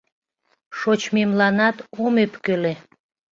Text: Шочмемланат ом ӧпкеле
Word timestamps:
Шочмемланат 0.77 1.77
ом 2.03 2.13
ӧпкеле 2.23 2.73